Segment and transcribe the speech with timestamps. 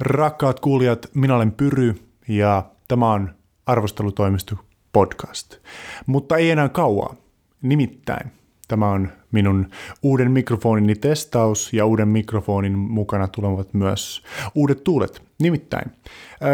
[0.00, 1.94] Rakkaat kuulijat, minä olen Pyry
[2.28, 3.34] ja tämä on
[3.66, 4.56] Arvostelutoimisto
[4.92, 5.56] podcast.
[6.06, 7.14] Mutta ei enää kauaa.
[7.62, 8.30] Nimittäin
[8.68, 9.70] tämä on minun
[10.02, 14.22] uuden mikrofonini testaus ja uuden mikrofonin mukana tulevat myös
[14.54, 15.22] uudet tuulet.
[15.40, 15.90] Nimittäin,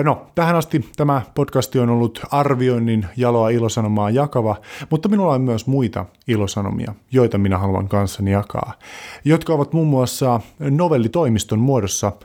[0.04, 4.56] no tähän asti tämä podcasti on ollut arvioinnin jaloa ilosanomaa jakava,
[4.90, 8.72] mutta minulla on myös muita ilosanomia, joita minä haluan kanssani jakaa,
[9.24, 12.12] jotka ovat muun muassa novellitoimiston muodossa–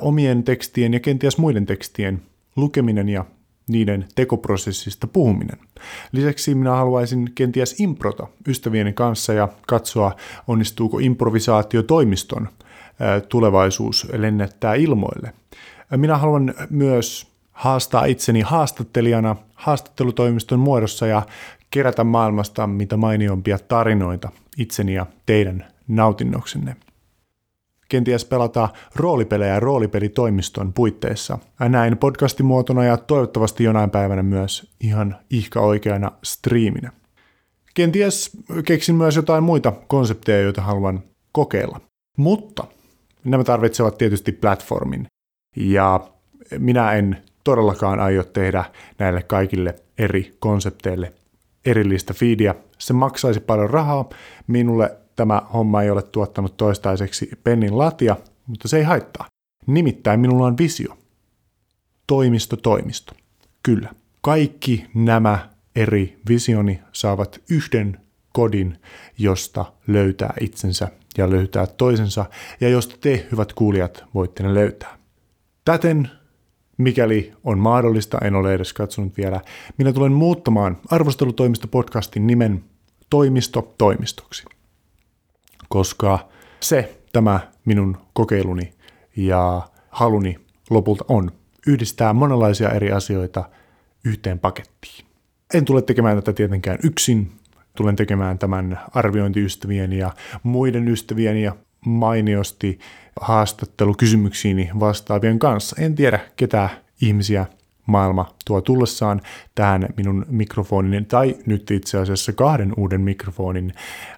[0.00, 2.22] omien tekstien ja kenties muiden tekstien
[2.56, 3.24] lukeminen ja
[3.68, 5.58] niiden tekoprosessista puhuminen.
[6.12, 10.16] Lisäksi minä haluaisin kenties improta ystävieni kanssa ja katsoa,
[10.48, 12.48] onnistuuko improvisaatiotoimiston
[13.28, 15.32] tulevaisuus lennättää ilmoille.
[15.96, 21.22] Minä haluan myös haastaa itseni haastattelijana haastattelutoimiston muodossa ja
[21.70, 26.76] kerätä maailmasta mitä mainiompia tarinoita itseni ja teidän nautinnoksenne
[27.88, 31.38] kenties pelata roolipelejä roolipelitoimiston puitteissa.
[31.68, 36.92] Näin podcastimuotona ja toivottavasti jonain päivänä myös ihan ihka oikeana striiminä.
[37.74, 38.30] Kenties
[38.66, 41.80] keksin myös jotain muita konsepteja, joita haluan kokeilla.
[42.16, 42.64] Mutta
[43.24, 45.06] nämä tarvitsevat tietysti platformin.
[45.56, 46.00] Ja
[46.58, 48.64] minä en todellakaan aio tehdä
[48.98, 51.12] näille kaikille eri konsepteille
[51.64, 52.54] erillistä feedia.
[52.78, 54.08] Se maksaisi paljon rahaa.
[54.46, 59.26] Minulle tämä homma ei ole tuottanut toistaiseksi pennin latia, mutta se ei haittaa.
[59.66, 60.98] Nimittäin minulla on visio.
[62.06, 63.12] Toimisto, toimisto.
[63.62, 63.90] Kyllä.
[64.20, 68.00] Kaikki nämä eri visioni saavat yhden
[68.32, 68.78] kodin,
[69.18, 70.88] josta löytää itsensä
[71.18, 72.24] ja löytää toisensa,
[72.60, 74.98] ja josta te, hyvät kuulijat, voitte ne löytää.
[75.64, 76.10] Täten,
[76.76, 79.40] mikäli on mahdollista, en ole edes katsonut vielä,
[79.78, 82.64] minä tulen muuttamaan arvostelutoimisto podcastin nimen
[83.10, 84.44] toimisto toimistoksi
[85.74, 86.28] koska
[86.60, 88.72] se tämä minun kokeiluni
[89.16, 90.36] ja haluni
[90.70, 91.30] lopulta on
[91.66, 93.48] yhdistää monenlaisia eri asioita
[94.04, 95.04] yhteen pakettiin.
[95.54, 97.32] En tule tekemään tätä tietenkään yksin,
[97.76, 100.10] tulen tekemään tämän arviointiystävien ja
[100.42, 102.78] muiden ystävien ja mainiosti
[103.20, 105.76] haastattelukysymyksiini vastaavien kanssa.
[105.82, 106.68] En tiedä, ketä
[107.00, 107.46] ihmisiä
[107.86, 109.20] maailma tuo tullessaan
[109.54, 113.72] tähän minun mikrofonin, tai nyt itse asiassa kahden uuden mikrofonin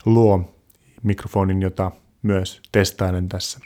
[0.05, 0.56] luo
[1.03, 1.91] mikrofonin, jota
[2.23, 3.59] myös testailen tässä.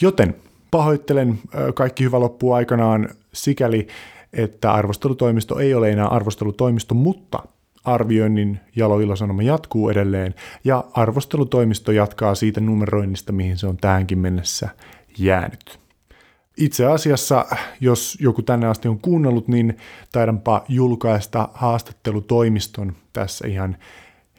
[0.00, 0.36] Joten
[0.70, 1.38] pahoittelen,
[1.74, 3.86] kaikki hyvä loppuu aikanaan sikäli,
[4.32, 7.42] että arvostelutoimisto ei ole enää arvostelutoimisto, mutta
[7.84, 14.68] arvioinnin jaloilosanoma jatkuu edelleen ja arvostelutoimisto jatkaa siitä numeroinnista, mihin se on tähänkin mennessä
[15.18, 15.80] jäänyt.
[16.56, 17.46] Itse asiassa,
[17.80, 19.76] jos joku tänne asti on kuunnellut, niin
[20.12, 23.76] taidanpa julkaista haastattelutoimiston tässä ihan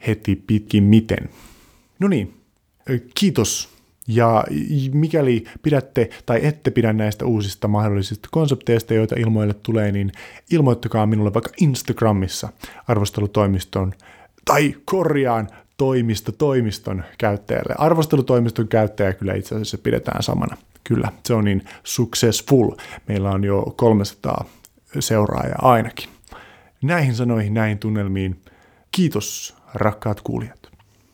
[0.06, 1.28] heti pitkin miten.
[1.98, 2.40] No niin,
[3.14, 3.68] kiitos.
[4.08, 4.44] Ja
[4.92, 10.12] mikäli pidätte tai ette pidä näistä uusista mahdollisista konsepteista, joita ilmoille tulee, niin
[10.50, 12.48] ilmoittakaa minulle vaikka Instagramissa
[12.88, 13.92] arvostelutoimiston
[14.44, 17.74] tai korjaan toimisto toimiston käyttäjälle.
[17.78, 20.56] Arvostelutoimiston käyttäjä kyllä itse asiassa pidetään samana.
[20.84, 22.70] Kyllä, se on niin successful.
[23.08, 24.44] Meillä on jo 300
[25.00, 26.08] seuraajaa ainakin.
[26.82, 28.42] Näihin sanoihin, näihin tunnelmiin.
[28.90, 30.68] Kiitos, rakkaat kuulijat.